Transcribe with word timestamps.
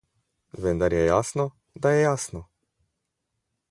Vendar 0.63 0.95
je 0.97 1.03
jasno, 1.05 1.47
da 1.75 1.91
je 1.97 2.01
jasno. 2.03 2.45